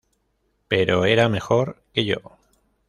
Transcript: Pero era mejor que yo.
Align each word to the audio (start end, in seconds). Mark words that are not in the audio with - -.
Pero 0.67 1.05
era 1.05 1.29
mejor 1.29 1.83
que 1.93 2.05
yo. 2.05 2.17